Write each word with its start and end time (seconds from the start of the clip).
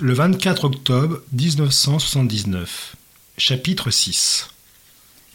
Le 0.00 0.12
24 0.12 0.64
octobre 0.64 1.22
1979. 1.30 2.96
Chapitre 3.38 3.92
6. 3.92 4.48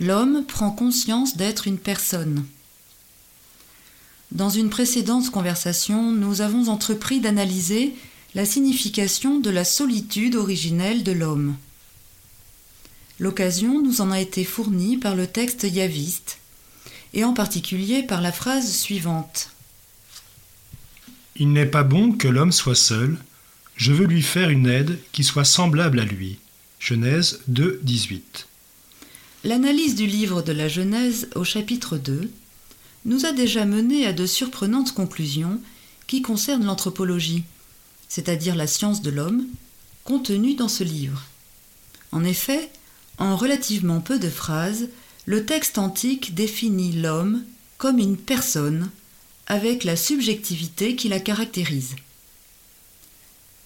L'homme 0.01 0.43
prend 0.45 0.71
conscience 0.71 1.37
d'être 1.37 1.65
une 1.65 1.77
personne. 1.77 2.45
Dans 4.33 4.49
une 4.49 4.69
précédente 4.69 5.31
conversation, 5.31 6.11
nous 6.11 6.41
avons 6.41 6.67
entrepris 6.67 7.21
d'analyser 7.21 7.95
la 8.35 8.43
signification 8.43 9.39
de 9.39 9.49
la 9.49 9.63
solitude 9.63 10.35
originelle 10.35 11.03
de 11.03 11.13
l'homme. 11.13 11.55
L'occasion 13.17 13.81
nous 13.81 14.01
en 14.01 14.11
a 14.11 14.19
été 14.19 14.43
fournie 14.43 14.97
par 14.97 15.15
le 15.15 15.25
texte 15.25 15.63
yaviste, 15.63 16.37
et 17.13 17.23
en 17.23 17.33
particulier 17.33 18.03
par 18.03 18.19
la 18.19 18.33
phrase 18.33 18.73
suivante. 18.73 19.51
Il 21.37 21.53
n'est 21.53 21.65
pas 21.65 21.83
bon 21.83 22.11
que 22.11 22.27
l'homme 22.27 22.51
soit 22.51 22.75
seul, 22.75 23.17
je 23.79 23.93
veux 23.93 24.05
lui 24.05 24.21
faire 24.21 24.49
une 24.49 24.67
aide 24.67 24.99
qui 25.13 25.23
soit 25.23 25.45
semblable 25.45 26.01
à 26.01 26.05
lui. 26.05 26.37
Genèse 26.79 27.39
2, 27.47 27.79
18. 27.81 28.47
L'analyse 29.45 29.95
du 29.95 30.05
livre 30.05 30.41
de 30.41 30.51
la 30.51 30.67
Genèse 30.67 31.29
au 31.33 31.45
chapitre 31.45 31.97
2 31.97 32.29
nous 33.05 33.25
a 33.25 33.31
déjà 33.31 33.63
mené 33.63 34.05
à 34.05 34.11
de 34.11 34.25
surprenantes 34.25 34.93
conclusions 34.93 35.61
qui 36.07 36.21
concernent 36.21 36.65
l'anthropologie, 36.65 37.45
c'est-à-dire 38.09 38.55
la 38.55 38.67
science 38.67 39.01
de 39.01 39.11
l'homme, 39.11 39.45
contenue 40.03 40.55
dans 40.55 40.67
ce 40.67 40.83
livre. 40.83 41.23
En 42.11 42.25
effet, 42.25 42.69
en 43.17 43.37
relativement 43.37 44.01
peu 44.01 44.19
de 44.19 44.29
phrases, 44.29 44.89
le 45.25 45.45
texte 45.45 45.77
antique 45.77 46.35
définit 46.35 46.91
l'homme 46.91 47.45
comme 47.77 47.99
une 47.99 48.17
personne 48.17 48.89
avec 49.47 49.85
la 49.85 49.95
subjectivité 49.95 50.97
qui 50.97 51.07
la 51.07 51.21
caractérise. 51.21 51.95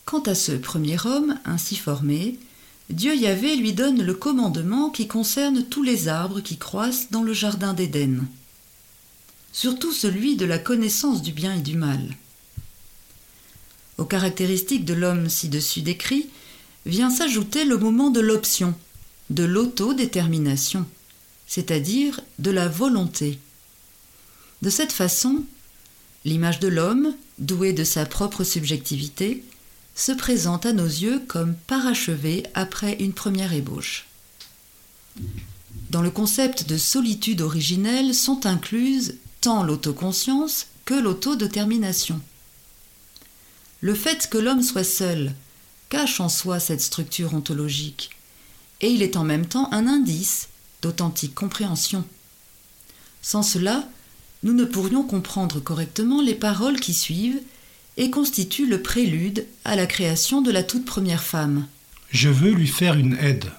Quant 0.06 0.22
à 0.22 0.36
ce 0.36 0.52
premier 0.52 0.98
homme, 1.06 1.40
ainsi 1.46 1.76
formé, 1.76 2.38
Dieu 2.90 3.16
Yahvé 3.16 3.56
lui 3.56 3.74
donne 3.74 4.04
le 4.04 4.14
commandement 4.14 4.90
qui 4.90 5.08
concerne 5.08 5.64
tous 5.64 5.84
les 5.84 6.08
arbres 6.08 6.42
qui 6.42 6.58
croissent 6.58 7.10
dans 7.12 7.24
le 7.24 7.34
jardin 7.34 7.74
d'Éden, 7.74 8.26
surtout 9.54 9.94
celui 9.94 10.36
de 10.36 10.46
la 10.46 10.60
connaissance 10.60 11.22
du 11.22 11.32
bien 11.32 11.56
et 11.56 11.62
du 11.62 11.78
mal. 11.78 12.02
Aux 13.98 14.06
caractéristiques 14.06 14.86
de 14.86 14.94
l'homme 14.94 15.30
ci-dessus 15.30 15.82
décrit 15.82 16.28
vient 16.86 17.10
s'ajouter 17.10 17.64
le 17.64 17.78
moment 17.78 18.10
de 18.10 18.20
l'option, 18.20 18.76
de 19.30 19.44
l'autodétermination, 19.44 20.86
c'est-à-dire 21.48 22.20
de 22.40 22.52
la 22.52 22.68
volonté. 22.68 23.40
De 24.62 24.70
cette 24.70 24.92
façon, 24.92 25.44
l'image 26.26 26.60
de 26.60 26.68
l'homme, 26.68 27.16
doué 27.40 27.72
de 27.72 27.84
sa 27.84 28.06
propre 28.06 28.44
subjectivité, 28.44 29.44
se 29.96 30.12
présente 30.12 30.66
à 30.66 30.74
nos 30.74 30.86
yeux 30.86 31.22
comme 31.28 31.56
parachevé 31.56 32.44
après 32.54 32.94
une 33.00 33.14
première 33.14 33.54
ébauche. 33.54 34.06
Dans 35.90 36.02
le 36.02 36.10
concept 36.10 36.68
de 36.68 36.78
solitude 36.78 37.42
originelle 37.42 38.16
sont 38.16 38.46
incluses 38.46 39.16
tant 39.42 39.64
l'autoconscience 39.64 40.68
que 40.86 40.96
l'autodétermination. 40.96 42.20
Le 43.82 43.94
fait 43.94 44.30
que 44.30 44.38
l'homme 44.38 44.64
soit 44.64 44.84
seul 44.84 45.34
cache 45.90 46.20
en 46.20 46.30
soi 46.30 46.60
cette 46.60 46.82
structure 46.82 47.36
ontologique, 47.36 48.10
et 48.82 48.90
il 48.90 49.04
est 49.04 49.18
en 49.18 49.24
même 49.24 49.46
temps 49.46 49.72
un 49.72 49.88
indice 49.88 50.48
d'authentique 50.82 51.36
compréhension. 51.36 52.04
Sans 53.22 53.44
cela, 53.44 53.88
nous 54.42 54.54
ne 54.54 54.66
pourrions 54.66 55.04
comprendre 55.04 55.60
correctement 55.60 56.22
les 56.22 56.36
paroles 56.36 56.80
qui 56.80 56.94
suivent 56.94 57.42
et 57.98 58.10
constitue 58.10 58.66
le 58.66 58.82
prélude 58.82 59.46
à 59.66 59.76
la 59.76 59.86
création 59.86 60.42
de 60.42 60.52
la 60.52 60.64
toute 60.64 60.86
première 60.86 61.24
femme. 61.24 61.68
Je 62.10 62.30
veux 62.30 62.52
lui 62.52 62.68
faire 62.68 62.96
une 62.96 63.18
aide. 63.20 63.52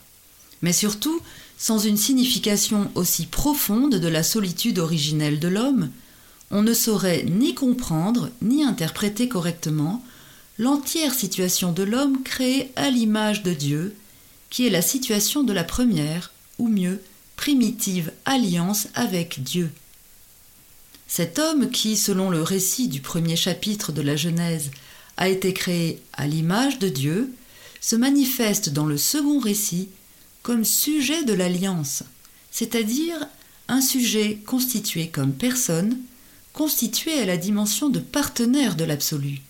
Mais 0.62 0.72
surtout, 0.72 1.20
sans 1.58 1.78
une 1.78 1.96
signification 1.96 2.90
aussi 2.94 3.26
profonde 3.26 3.96
de 3.96 4.08
la 4.08 4.22
solitude 4.22 4.78
originelle 4.78 5.38
de 5.38 5.48
l'homme, 5.48 5.90
on 6.50 6.62
ne 6.62 6.74
saurait 6.74 7.24
ni 7.24 7.54
comprendre 7.54 8.30
ni 8.42 8.64
interpréter 8.64 9.28
correctement 9.28 10.04
l'entière 10.58 11.14
situation 11.14 11.72
de 11.72 11.82
l'homme 11.82 12.22
créé 12.22 12.70
à 12.76 12.90
l'image 12.90 13.42
de 13.42 13.52
Dieu, 13.52 13.96
qui 14.50 14.66
est 14.66 14.70
la 14.70 14.82
situation 14.82 15.42
de 15.42 15.52
la 15.52 15.64
première, 15.64 16.32
ou 16.58 16.68
mieux, 16.68 17.02
primitive 17.36 18.12
alliance 18.24 18.86
avec 18.94 19.42
Dieu. 19.42 19.70
Cet 21.06 21.38
homme 21.38 21.70
qui, 21.70 21.96
selon 21.96 22.30
le 22.30 22.42
récit 22.42 22.88
du 22.88 23.00
premier 23.00 23.36
chapitre 23.36 23.92
de 23.92 24.02
la 24.02 24.16
Genèse, 24.16 24.70
a 25.16 25.28
été 25.28 25.52
créé 25.52 26.00
à 26.12 26.26
l'image 26.26 26.78
de 26.78 26.88
Dieu, 26.88 27.32
se 27.80 27.96
manifeste 27.96 28.70
dans 28.70 28.86
le 28.86 28.96
second 28.96 29.38
récit 29.38 29.88
comme 30.42 30.64
sujet 30.64 31.24
de 31.24 31.34
l'alliance, 31.34 32.02
c'est-à-dire 32.50 33.16
un 33.68 33.80
sujet 33.80 34.38
constitué 34.46 35.08
comme 35.08 35.32
personne, 35.32 35.98
constitué 36.52 37.18
à 37.18 37.26
la 37.26 37.36
dimension 37.36 37.88
de 37.88 37.98
partenaire 37.98 38.76
de 38.76 38.84
l'absolu, 38.84 39.40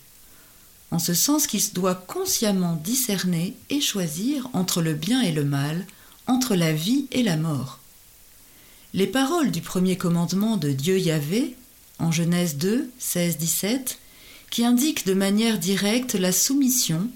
en 0.91 0.99
ce 0.99 1.13
sens 1.13 1.47
qu'il 1.47 1.61
doit 1.73 1.95
consciemment 1.95 2.75
discerner 2.75 3.55
et 3.69 3.81
choisir 3.81 4.49
entre 4.53 4.81
le 4.81 4.93
bien 4.93 5.21
et 5.21 5.31
le 5.31 5.45
mal, 5.45 5.85
entre 6.27 6.55
la 6.55 6.73
vie 6.73 7.07
et 7.11 7.23
la 7.23 7.37
mort. 7.37 7.79
Les 8.95 9.07
paroles 9.07 9.51
du 9.51 9.59
premier 9.59 9.97
commandement 9.97 10.55
de 10.55 10.71
Dieu 10.71 10.97
Yahvé, 10.97 11.57
en 11.99 12.13
Genèse 12.13 12.55
2, 12.55 12.89
16-17, 12.97 13.97
qui 14.49 14.63
indiquent 14.63 15.05
de 15.05 15.13
manière 15.13 15.59
directe 15.59 16.13
la 16.15 16.31
soumission, 16.31 17.09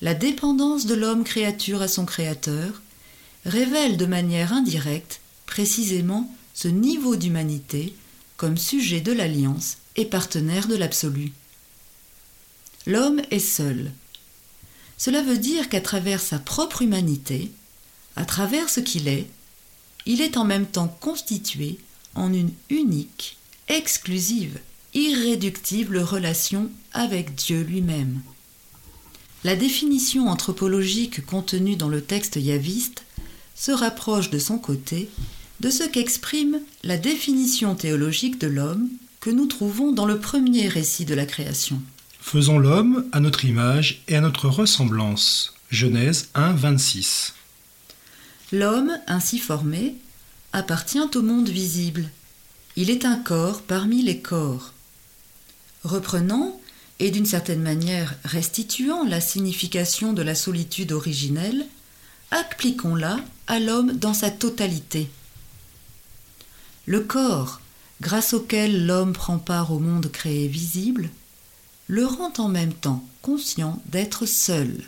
la 0.00 0.14
dépendance 0.14 0.86
de 0.86 0.94
l'homme 0.94 1.24
créature 1.24 1.82
à 1.82 1.88
son 1.88 2.06
Créateur, 2.06 2.80
révèlent 3.44 3.98
de 3.98 4.06
manière 4.06 4.54
indirecte 4.54 5.20
précisément 5.44 6.34
ce 6.54 6.68
niveau 6.68 7.16
d'humanité 7.16 7.94
comme 8.38 8.56
sujet 8.56 9.02
de 9.02 9.12
l'alliance 9.12 9.76
et 9.96 10.06
partenaire 10.06 10.68
de 10.68 10.76
l'absolu. 10.76 11.32
L'homme 12.86 13.20
est 13.30 13.40
seul. 13.40 13.92
Cela 14.96 15.20
veut 15.20 15.36
dire 15.36 15.68
qu'à 15.68 15.82
travers 15.82 16.22
sa 16.22 16.38
propre 16.38 16.80
humanité, 16.80 17.52
à 18.16 18.24
travers 18.24 18.70
ce 18.70 18.80
qu'il 18.80 19.06
est, 19.06 19.26
il 20.06 20.20
est 20.20 20.36
en 20.36 20.44
même 20.44 20.66
temps 20.66 20.96
constitué 21.00 21.78
en 22.14 22.32
une 22.32 22.52
unique, 22.70 23.36
exclusive, 23.68 24.58
irréductible 24.94 25.98
relation 25.98 26.70
avec 26.92 27.34
Dieu 27.34 27.62
lui-même. 27.62 28.20
La 29.44 29.54
définition 29.54 30.28
anthropologique 30.28 31.24
contenue 31.26 31.76
dans 31.76 31.88
le 31.88 32.00
texte 32.00 32.36
yaviste 32.36 33.04
se 33.54 33.72
rapproche 33.72 34.30
de 34.30 34.38
son 34.38 34.58
côté 34.58 35.08
de 35.60 35.70
ce 35.70 35.84
qu'exprime 35.84 36.60
la 36.82 36.96
définition 36.96 37.74
théologique 37.74 38.40
de 38.40 38.46
l'homme 38.46 38.88
que 39.20 39.30
nous 39.30 39.46
trouvons 39.46 39.92
dans 39.92 40.06
le 40.06 40.18
premier 40.18 40.68
récit 40.68 41.04
de 41.04 41.14
la 41.14 41.26
création. 41.26 41.80
Faisons 42.20 42.58
l'homme 42.58 43.06
à 43.12 43.20
notre 43.20 43.44
image 43.44 44.02
et 44.08 44.16
à 44.16 44.20
notre 44.20 44.48
ressemblance. 44.48 45.54
Genèse 45.70 46.28
1, 46.34 46.52
26. 46.52 47.34
L'homme, 48.52 48.98
ainsi 49.06 49.38
formé, 49.38 49.96
appartient 50.52 51.00
au 51.14 51.22
monde 51.22 51.48
visible. 51.48 52.08
Il 52.76 52.90
est 52.90 53.04
un 53.04 53.16
corps 53.16 53.62
parmi 53.62 54.02
les 54.02 54.20
corps. 54.20 54.72
Reprenant, 55.82 56.60
et 56.98 57.10
d'une 57.10 57.26
certaine 57.26 57.60
manière 57.60 58.14
restituant 58.24 59.04
la 59.04 59.20
signification 59.20 60.12
de 60.12 60.22
la 60.22 60.34
solitude 60.34 60.92
originelle, 60.92 61.66
appliquons-la 62.30 63.18
à 63.46 63.60
l'homme 63.60 63.92
dans 63.92 64.14
sa 64.14 64.30
totalité. 64.30 65.10
Le 66.86 67.00
corps, 67.00 67.60
grâce 68.00 68.32
auquel 68.32 68.86
l'homme 68.86 69.12
prend 69.12 69.38
part 69.38 69.72
au 69.72 69.78
monde 69.78 70.10
créé 70.10 70.48
visible, 70.48 71.10
le 71.88 72.06
rend 72.06 72.32
en 72.38 72.48
même 72.48 72.72
temps 72.72 73.04
conscient 73.22 73.82
d'être 73.86 74.26
seul. 74.26 74.84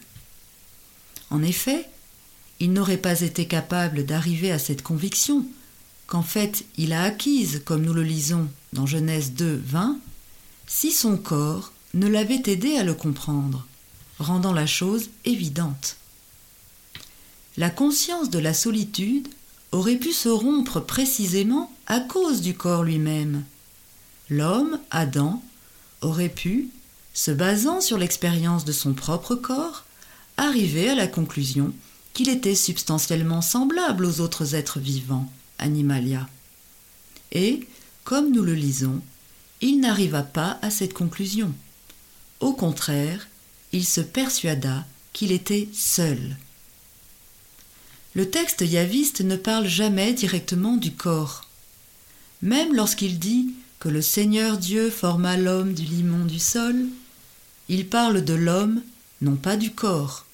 En 1.30 1.42
effet, 1.42 1.88
il 2.60 2.72
n'aurait 2.72 2.96
pas 2.96 3.20
été 3.20 3.46
capable 3.46 4.04
d'arriver 4.04 4.50
à 4.50 4.58
cette 4.58 4.82
conviction 4.82 5.46
qu'en 6.06 6.22
fait 6.22 6.64
il 6.76 6.92
a 6.92 7.02
acquise, 7.02 7.62
comme 7.64 7.82
nous 7.82 7.92
le 7.92 8.02
lisons 8.02 8.48
dans 8.72 8.86
Genèse 8.86 9.32
2, 9.32 9.62
20, 9.64 9.98
si 10.66 10.92
son 10.92 11.16
corps 11.16 11.72
ne 11.94 12.08
l'avait 12.08 12.42
aidé 12.46 12.76
à 12.76 12.84
le 12.84 12.94
comprendre, 12.94 13.66
rendant 14.18 14.52
la 14.52 14.66
chose 14.66 15.10
évidente. 15.24 15.96
La 17.56 17.70
conscience 17.70 18.30
de 18.30 18.38
la 18.38 18.54
solitude 18.54 19.28
aurait 19.72 19.96
pu 19.96 20.12
se 20.12 20.28
rompre 20.28 20.80
précisément 20.80 21.72
à 21.86 22.00
cause 22.00 22.40
du 22.40 22.54
corps 22.54 22.84
lui-même. 22.84 23.44
L'homme, 24.30 24.78
Adam, 24.90 25.42
aurait 26.00 26.28
pu, 26.28 26.68
se 27.14 27.30
basant 27.30 27.80
sur 27.80 27.98
l'expérience 27.98 28.64
de 28.64 28.72
son 28.72 28.92
propre 28.92 29.34
corps, 29.34 29.84
arriver 30.36 30.88
à 30.88 30.94
la 30.94 31.08
conclusion 31.08 31.72
qu'il 32.18 32.30
était 32.30 32.56
substantiellement 32.56 33.42
semblable 33.42 34.04
aux 34.04 34.18
autres 34.18 34.56
êtres 34.56 34.80
vivants, 34.80 35.30
Animalia. 35.60 36.28
Et, 37.30 37.64
comme 38.02 38.32
nous 38.32 38.42
le 38.42 38.54
lisons, 38.54 39.00
il 39.60 39.78
n'arriva 39.78 40.24
pas 40.24 40.58
à 40.60 40.70
cette 40.70 40.94
conclusion. 40.94 41.54
Au 42.40 42.54
contraire, 42.54 43.28
il 43.70 43.84
se 43.84 44.00
persuada 44.00 44.84
qu'il 45.12 45.30
était 45.30 45.68
seul. 45.72 46.36
Le 48.14 48.28
texte 48.28 48.62
yaviste 48.62 49.20
ne 49.20 49.36
parle 49.36 49.68
jamais 49.68 50.12
directement 50.12 50.76
du 50.76 50.90
corps. 50.90 51.44
Même 52.42 52.74
lorsqu'il 52.74 53.20
dit 53.20 53.54
que 53.78 53.88
le 53.88 54.02
Seigneur 54.02 54.58
Dieu 54.58 54.90
forma 54.90 55.36
l'homme 55.36 55.72
du 55.72 55.84
limon 55.84 56.24
du 56.24 56.40
sol, 56.40 56.84
il 57.68 57.86
parle 57.86 58.24
de 58.24 58.34
l'homme, 58.34 58.82
non 59.20 59.36
pas 59.36 59.56
du 59.56 59.70
corps. 59.70 60.26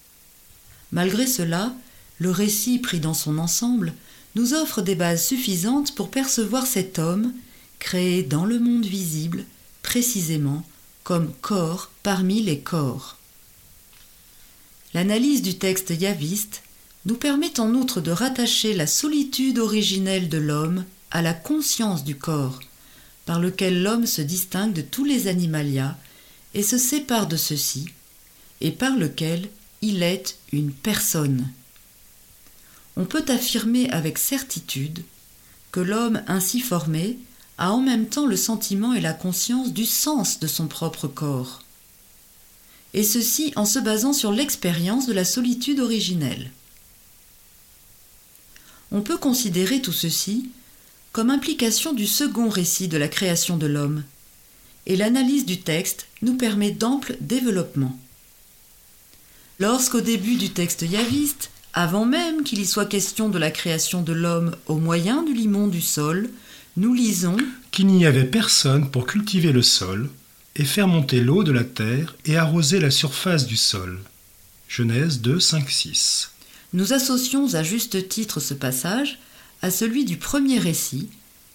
Malgré 0.95 1.27
cela, 1.27 1.75
le 2.21 2.31
récit 2.31 2.79
pris 2.79 3.01
dans 3.01 3.15
son 3.15 3.37
ensemble 3.39 3.93
nous 4.37 4.55
offre 4.55 4.81
des 4.81 4.95
bases 4.95 5.27
suffisantes 5.27 5.95
pour 5.95 6.09
percevoir 6.09 6.67
cet 6.67 7.01
homme, 7.01 7.35
créé 7.81 8.23
dans 8.23 8.45
le 8.45 8.61
monde 8.61 8.87
visible, 8.87 9.45
précisément 9.83 10.65
comme 11.03 11.33
corps 11.43 11.91
parmi 12.05 12.43
les 12.43 12.61
corps. 12.61 13.19
L'analyse 14.95 15.43
du 15.43 15.59
texte 15.59 15.91
yaviste 15.91 16.63
nous 17.07 17.17
permet 17.17 17.59
en 17.59 17.75
outre 17.75 18.01
de 18.01 18.13
rattacher 18.13 18.73
la 18.73 18.87
solitude 18.87 19.59
originelle 19.59 20.29
de 20.29 20.39
l'homme 20.39 20.85
à 21.11 21.23
la 21.23 21.35
conscience 21.35 22.05
du 22.05 22.17
corps, 22.17 22.61
par 23.27 23.41
lequel 23.41 23.83
l'homme 23.83 24.07
se 24.07 24.23
distingue 24.23 24.73
de 24.73 24.83
tous 24.83 25.05
les 25.05 25.27
animalia 25.27 25.99
et 26.55 26.63
se 26.63 26.79
sépare 26.79 27.27
de 27.27 27.37
ceux-ci, 27.37 27.87
et 28.61 28.71
par 28.71 28.97
lequel 28.97 29.49
il 29.85 30.03
est 30.03 30.39
une 30.51 30.73
personne. 30.73 31.51
On 32.97 33.05
peut 33.05 33.25
affirmer 33.29 33.91
avec 33.91 34.17
certitude 34.17 35.05
que 35.73 35.81
l'homme 35.81 36.23
ainsi 36.27 36.61
formé 36.61 37.19
a 37.59 37.71
en 37.71 37.83
même 37.83 38.07
temps 38.07 38.27
le 38.27 38.37
sentiment 38.37 38.95
et 38.95 39.03
la 39.03 39.13
conscience 39.13 39.75
du 39.75 39.85
sens 39.85 40.41
de 40.41 40.47
son 40.47 40.69
propre 40.69 41.07
corps, 41.07 41.63
et 42.95 43.05
ceci 43.05 43.53
en 43.57 43.67
se 43.67 43.79
basant 43.79 44.15
sur 44.15 44.33
l'expérience 44.33 45.07
de 45.07 45.13
la 45.13 45.27
solitude 45.27 45.81
originelle. 45.81 46.51
On 48.91 49.03
peut 49.03 49.19
considérer 49.19 49.83
tout 49.83 49.93
ceci 49.93 50.49
comme 51.13 51.31
implication 51.31 51.93
du 51.93 52.07
second 52.07 52.49
récit 52.49 52.89
de 52.89 52.97
la 52.97 53.09
création 53.09 53.59
de 53.59 53.67
l'homme, 53.67 54.03
et 54.87 54.97
l'analyse 54.97 55.45
du 55.45 55.61
texte 55.61 56.07
nous 56.23 56.37
permet 56.37 56.71
d'ample 56.71 57.19
développement. 57.21 57.99
Lorsqu'au 59.61 60.01
début 60.01 60.35
du 60.35 60.51
texte 60.51 60.83
yaviste, 60.83 61.51
avant 61.75 62.05
même 62.05 62.43
qu'il 62.43 62.61
y 62.61 62.67
soit 62.67 62.87
question 62.87 63.29
de 63.29 63.39
la 63.39 63.53
création 63.53 64.03
de 64.03 64.13
l'homme 64.13 64.57
au 64.67 64.77
moyen 64.77 65.23
du 65.23 65.33
limon 65.33 65.69
du 65.69 65.81
sol, 65.81 66.29
nous 66.77 66.93
lisons 66.93 67.37
qu'il 67.71 67.87
n'y 67.87 68.05
avait 68.05 68.25
personne 68.25 68.91
pour 68.91 69.07
cultiver 69.07 69.53
le 69.53 69.63
sol 69.63 70.11
et 70.57 70.65
faire 70.65 70.89
monter 70.89 71.21
l'eau 71.21 71.45
de 71.45 71.53
la 71.53 71.63
terre 71.63 72.17
et 72.25 72.37
arroser 72.37 72.81
la 72.81 72.91
surface 72.91 73.47
du 73.47 73.57
sol. 73.57 74.01
Genèse 74.69 75.21
2, 75.21 75.39
5, 75.39 75.71
6. 75.71 76.33
Nous 76.73 76.93
associons 76.93 77.55
à 77.55 77.63
juste 77.63 78.09
titre 78.09 78.41
ce 78.41 78.55
passage 78.55 79.21
à 79.63 79.71
celui 79.71 80.05
du 80.05 80.17
premier 80.17 80.59
récit, 80.59 81.09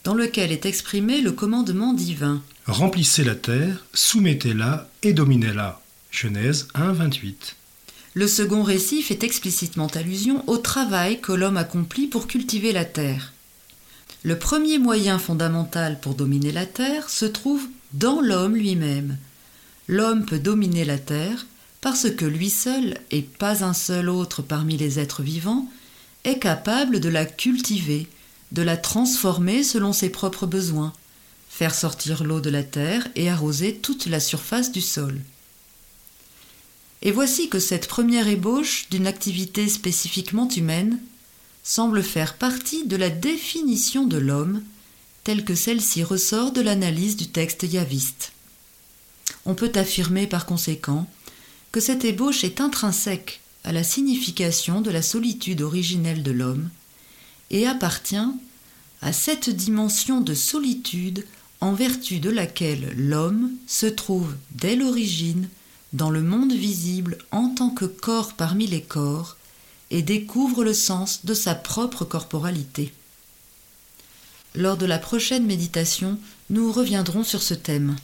dans 0.05 0.13
lequel 0.13 0.53
est 0.53 0.65
exprimé 0.65 1.19
le 1.19 1.33
commandement 1.33 1.93
divin. 1.93 2.41
Remplissez 2.65 3.25
la 3.25 3.35
terre, 3.35 3.85
soumettez-la 3.93 4.89
et 5.03 5.11
dominez-la. 5.11 5.81
Genèse 6.11 6.69
1, 6.73 6.93
28. 6.93 7.57
Le 8.13 8.27
second 8.27 8.63
récit 8.63 9.01
fait 9.01 9.23
explicitement 9.23 9.87
allusion 9.87 10.43
au 10.47 10.57
travail 10.57 11.21
que 11.21 11.31
l'homme 11.31 11.57
accomplit 11.57 12.07
pour 12.07 12.27
cultiver 12.27 12.71
la 12.71 12.85
terre. 12.85 13.33
Le 14.23 14.37
premier 14.37 14.79
moyen 14.79 15.17
fondamental 15.17 15.99
pour 16.01 16.15
dominer 16.15 16.51
la 16.51 16.65
Terre 16.65 17.09
se 17.09 17.25
trouve 17.25 17.65
dans 17.93 18.19
l'homme 18.19 18.55
lui-même. 18.55 19.17
L'homme 19.87 20.25
peut 20.25 20.39
dominer 20.39 20.83
la 20.83 20.97
Terre 20.97 21.45
parce 21.81 22.09
que 22.11 22.25
lui 22.25 22.49
seul, 22.49 22.97
et 23.11 23.21
pas 23.21 23.63
un 23.63 23.73
seul 23.73 24.09
autre 24.09 24.41
parmi 24.41 24.75
les 24.75 24.99
êtres 24.99 25.23
vivants, 25.23 25.69
est 26.25 26.39
capable 26.39 26.99
de 26.99 27.07
la 27.07 27.25
cultiver, 27.25 28.07
de 28.51 28.61
la 28.61 28.75
transformer 28.75 29.63
selon 29.63 29.93
ses 29.93 30.09
propres 30.09 30.45
besoins, 30.45 30.91
faire 31.49 31.73
sortir 31.73 32.25
l'eau 32.25 32.41
de 32.41 32.49
la 32.49 32.63
terre 32.63 33.07
et 33.15 33.29
arroser 33.29 33.75
toute 33.75 34.07
la 34.07 34.19
surface 34.19 34.73
du 34.73 34.81
sol. 34.81 35.17
Et 37.01 37.11
voici 37.11 37.49
que 37.49 37.59
cette 37.59 37.87
première 37.87 38.27
ébauche 38.27 38.87
d'une 38.89 39.07
activité 39.07 39.69
spécifiquement 39.69 40.49
humaine 40.49 40.99
semble 41.63 42.03
faire 42.03 42.35
partie 42.35 42.85
de 42.85 42.95
la 42.95 43.09
définition 43.09 44.05
de 44.05 44.17
l'homme 44.17 44.63
telle 45.23 45.45
que 45.45 45.55
celle-ci 45.55 46.03
ressort 46.03 46.51
de 46.51 46.61
l'analyse 46.61 47.15
du 47.15 47.27
texte 47.27 47.63
yaviste. 47.63 48.31
On 49.45 49.55
peut 49.55 49.71
affirmer 49.75 50.27
par 50.27 50.45
conséquent 50.45 51.09
que 51.71 51.79
cette 51.79 52.05
ébauche 52.05 52.43
est 52.43 52.61
intrinsèque 52.61 53.41
à 53.63 53.71
la 53.71 53.83
signification 53.83 54.81
de 54.81 54.91
la 54.91 55.01
solitude 55.01 55.61
originelle 55.61 56.23
de 56.23 56.31
l'homme 56.31 56.69
et 57.51 57.67
appartient 57.67 58.17
à 59.01 59.13
cette 59.13 59.49
dimension 59.49 60.21
de 60.21 60.33
solitude 60.33 61.25
en 61.61 61.73
vertu 61.73 62.19
de 62.19 62.29
laquelle 62.29 62.93
l'homme 62.97 63.51
se 63.67 63.85
trouve 63.85 64.35
dès 64.51 64.75
l'origine 64.75 65.49
dans 65.93 66.09
le 66.09 66.21
monde 66.21 66.53
visible 66.53 67.17
en 67.31 67.49
tant 67.49 67.69
que 67.69 67.85
corps 67.85 68.33
parmi 68.33 68.67
les 68.67 68.81
corps 68.81 69.37
et 69.91 70.01
découvre 70.01 70.63
le 70.63 70.73
sens 70.73 71.25
de 71.25 71.33
sa 71.33 71.55
propre 71.55 72.05
corporalité. 72.05 72.93
Lors 74.55 74.77
de 74.77 74.85
la 74.85 74.99
prochaine 74.99 75.45
méditation, 75.45 76.19
nous 76.49 76.71
reviendrons 76.71 77.23
sur 77.23 77.41
ce 77.41 77.53
thème. 77.53 77.95